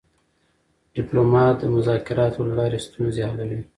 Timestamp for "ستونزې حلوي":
2.87-3.61